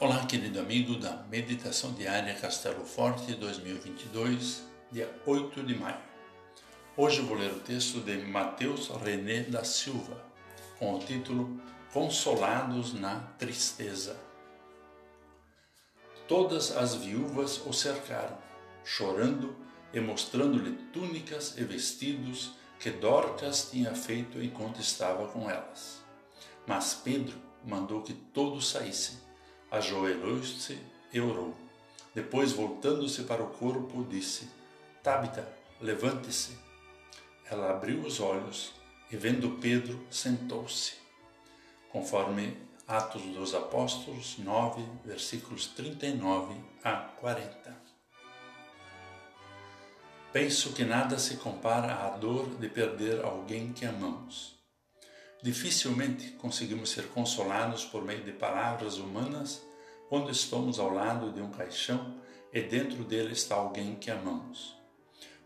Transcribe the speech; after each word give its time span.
Olá, 0.00 0.24
querido 0.26 0.60
amigo 0.60 0.94
da 0.94 1.24
Meditação 1.28 1.92
Diária 1.92 2.32
Castelo 2.32 2.84
Forte 2.84 3.34
2022, 3.34 4.62
dia 4.92 5.12
8 5.26 5.60
de 5.64 5.74
maio. 5.74 5.98
Hoje 6.96 7.20
vou 7.20 7.36
ler 7.36 7.50
o 7.50 7.58
texto 7.58 7.98
de 8.02 8.16
Mateus 8.18 8.90
René 8.90 9.42
da 9.42 9.64
Silva, 9.64 10.24
com 10.78 10.94
o 10.94 11.00
título 11.00 11.60
Consolados 11.92 12.94
na 12.94 13.18
Tristeza. 13.40 14.16
Todas 16.28 16.76
as 16.76 16.94
viúvas 16.94 17.60
o 17.66 17.72
cercaram, 17.72 18.38
chorando 18.84 19.56
e 19.92 19.98
mostrando-lhe 19.98 20.76
túnicas 20.92 21.58
e 21.58 21.64
vestidos 21.64 22.52
que 22.78 22.92
Dorcas 22.92 23.68
tinha 23.68 23.92
feito 23.96 24.40
enquanto 24.40 24.80
estava 24.80 25.26
com 25.26 25.50
elas. 25.50 26.04
Mas 26.68 26.94
Pedro 26.94 27.36
mandou 27.64 28.00
que 28.02 28.12
todos 28.12 28.68
saíssem 28.70 29.26
ajoelhou-se 29.70 30.78
e 31.12 31.20
orou. 31.20 31.54
Depois, 32.14 32.52
voltando-se 32.52 33.22
para 33.24 33.42
o 33.42 33.50
corpo, 33.50 34.04
disse: 34.04 34.48
Tabita, 35.02 35.48
levante-se. 35.80 36.58
Ela 37.50 37.70
abriu 37.70 38.00
os 38.00 38.20
olhos 38.20 38.72
e, 39.10 39.16
vendo 39.16 39.58
Pedro, 39.60 40.04
sentou-se. 40.10 40.94
Conforme 41.90 42.56
Atos 42.86 43.22
dos 43.22 43.54
Apóstolos 43.54 44.36
9, 44.38 44.82
versículos 45.04 45.66
39 45.68 46.54
a 46.82 46.92
40. 47.20 47.76
Penso 50.32 50.72
que 50.72 50.84
nada 50.84 51.18
se 51.18 51.36
compara 51.36 52.06
à 52.06 52.10
dor 52.10 52.48
de 52.56 52.68
perder 52.68 53.24
alguém 53.24 53.72
que 53.72 53.86
amamos. 53.86 54.57
Dificilmente 55.40 56.30
conseguimos 56.32 56.90
ser 56.90 57.06
consolados 57.08 57.84
por 57.84 58.04
meio 58.04 58.24
de 58.24 58.32
palavras 58.32 58.98
humanas 58.98 59.62
quando 60.08 60.32
estamos 60.32 60.80
ao 60.80 60.92
lado 60.92 61.30
de 61.30 61.40
um 61.40 61.50
caixão 61.50 62.16
e 62.52 62.60
dentro 62.60 63.04
dele 63.04 63.34
está 63.34 63.54
alguém 63.54 63.94
que 63.94 64.10
amamos. 64.10 64.76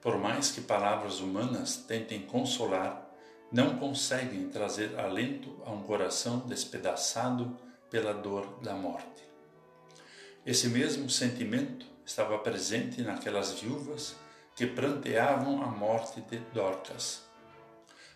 Por 0.00 0.16
mais 0.16 0.50
que 0.50 0.62
palavras 0.62 1.20
humanas 1.20 1.76
tentem 1.76 2.22
consolar, 2.22 3.06
não 3.52 3.78
conseguem 3.78 4.48
trazer 4.48 4.98
alento 4.98 5.60
a 5.66 5.70
um 5.70 5.82
coração 5.82 6.38
despedaçado 6.38 7.54
pela 7.90 8.14
dor 8.14 8.60
da 8.62 8.74
morte. 8.74 9.22
Esse 10.46 10.68
mesmo 10.68 11.10
sentimento 11.10 11.84
estava 12.04 12.38
presente 12.38 13.02
naquelas 13.02 13.52
viúvas 13.60 14.16
que 14.56 14.66
pranteavam 14.66 15.62
a 15.62 15.66
morte 15.66 16.22
de 16.22 16.38
Dorcas 16.54 17.30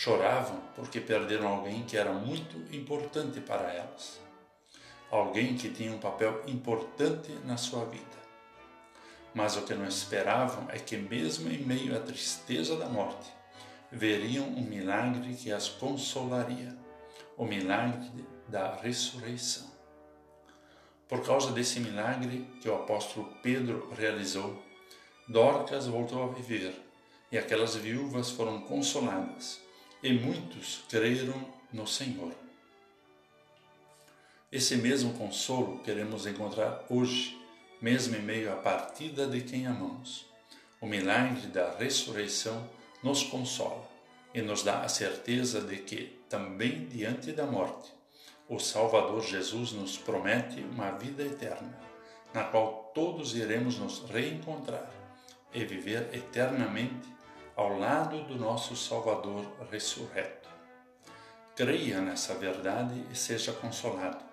Choravam 0.00 0.60
porque 0.76 1.00
perderam 1.00 1.48
alguém 1.48 1.82
que 1.82 1.96
era 1.96 2.12
muito 2.12 2.56
importante 2.72 3.40
para 3.40 3.72
elas, 3.72 4.20
alguém 5.10 5.56
que 5.56 5.70
tinha 5.70 5.90
um 5.90 5.98
papel 5.98 6.40
importante 6.46 7.32
na 7.44 7.56
sua 7.56 7.84
vida. 7.84 8.04
Mas 9.34 9.56
o 9.56 9.62
que 9.62 9.74
não 9.74 9.84
esperavam 9.84 10.68
é 10.70 10.78
que, 10.78 10.96
mesmo 10.96 11.50
em 11.50 11.64
meio 11.64 11.96
à 11.96 11.98
tristeza 11.98 12.76
da 12.76 12.88
morte, 12.88 13.28
veriam 13.90 14.46
um 14.46 14.62
milagre 14.62 15.34
que 15.34 15.50
as 15.50 15.68
consolaria 15.68 16.78
o 17.36 17.44
milagre 17.44 18.24
da 18.46 18.76
ressurreição. 18.76 19.68
Por 21.08 21.26
causa 21.26 21.50
desse 21.50 21.80
milagre 21.80 22.48
que 22.62 22.68
o 22.68 22.74
apóstolo 22.76 23.34
Pedro 23.42 23.92
realizou, 23.98 24.62
Dorcas 25.26 25.88
voltou 25.88 26.22
a 26.22 26.28
viver 26.28 26.72
e 27.32 27.36
aquelas 27.36 27.74
viúvas 27.74 28.30
foram 28.30 28.60
consoladas 28.60 29.66
e 30.02 30.12
muitos 30.12 30.84
creram 30.88 31.44
no 31.72 31.86
Senhor. 31.86 32.32
Esse 34.50 34.76
mesmo 34.76 35.12
consolo 35.14 35.80
queremos 35.80 36.26
encontrar 36.26 36.84
hoje, 36.88 37.38
mesmo 37.82 38.16
em 38.16 38.22
meio 38.22 38.52
à 38.52 38.56
partida 38.56 39.26
de 39.26 39.42
quem 39.42 39.66
amamos. 39.66 40.26
O 40.80 40.86
milagre 40.86 41.48
da 41.48 41.76
ressurreição 41.76 42.68
nos 43.02 43.22
consola 43.24 43.86
e 44.32 44.40
nos 44.40 44.62
dá 44.62 44.82
a 44.82 44.88
certeza 44.88 45.60
de 45.60 45.76
que, 45.78 46.18
também 46.28 46.86
diante 46.86 47.32
da 47.32 47.44
morte, 47.44 47.92
o 48.48 48.58
Salvador 48.58 49.22
Jesus 49.22 49.72
nos 49.72 49.98
promete 49.98 50.60
uma 50.60 50.92
vida 50.92 51.22
eterna, 51.22 51.78
na 52.32 52.44
qual 52.44 52.90
todos 52.94 53.34
iremos 53.34 53.78
nos 53.78 54.08
reencontrar 54.08 54.90
e 55.52 55.64
viver 55.64 56.08
eternamente 56.14 57.17
ao 57.58 57.76
lado 57.76 58.22
do 58.22 58.36
nosso 58.36 58.76
Salvador 58.76 59.44
ressurreto. 59.68 60.48
Creia 61.56 62.00
nessa 62.00 62.32
verdade 62.34 63.04
e 63.10 63.16
seja 63.16 63.52
consolado, 63.52 64.24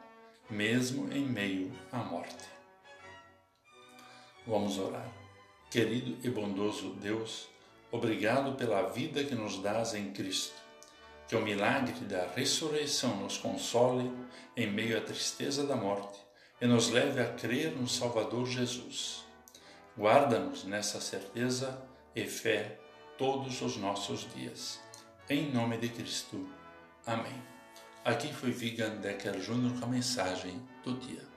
mesmo 0.48 1.12
em 1.12 1.26
meio 1.26 1.72
à 1.92 1.98
morte. 1.98 2.48
Vamos 4.46 4.78
orar. 4.78 5.12
Querido 5.72 6.16
e 6.24 6.30
bondoso 6.30 6.92
Deus, 7.02 7.50
obrigado 7.92 8.56
pela 8.56 8.84
vida 8.90 9.24
que 9.24 9.34
nos 9.34 9.58
dás 9.58 9.96
em 9.96 10.14
Cristo. 10.14 10.62
Que 11.28 11.36
o 11.36 11.42
milagre 11.42 12.06
da 12.06 12.28
ressurreição 12.28 13.18
nos 13.18 13.40
console 13.40 14.12
em 14.56 14.70
meio 14.70 15.00
à 15.00 15.02
tristeza 15.02 15.66
da 15.66 15.76
morte 15.76 16.20
e 16.62 16.68
nos 16.68 16.92
leve 16.92 17.20
a 17.20 17.34
crer 17.34 17.72
no 17.72 17.88
Salvador 17.88 18.46
Jesus. 18.46 19.26
Guarda-nos 19.98 20.64
nessa 20.64 21.02
certeza 21.02 21.84
e 22.16 22.24
fé 22.26 22.85
todos 23.18 23.62
os 23.62 23.78
nossos 23.78 24.28
dias. 24.34 24.82
Em 25.30 25.52
nome 25.52 25.78
de 25.78 25.90
Cristo. 25.90 26.48
Amém. 27.06 27.42
Aqui 28.04 28.34
foi 28.34 28.52
Vigan 28.52 28.98
Decker 28.98 29.40
Jr. 29.40 29.80
com 29.80 29.86
a 29.86 29.90
mensagem 29.90 30.62
do 30.84 30.94
dia. 30.96 31.35